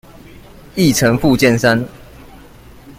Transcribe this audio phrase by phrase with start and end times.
[0.75, 1.79] 議程附件三